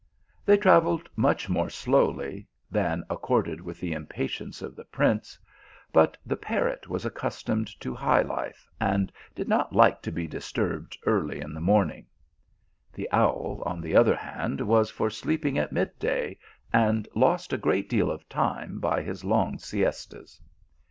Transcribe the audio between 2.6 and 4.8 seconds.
than accorded with the impatience of